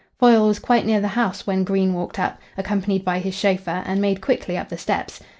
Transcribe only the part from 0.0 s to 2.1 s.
Foyle was quite near the house when Green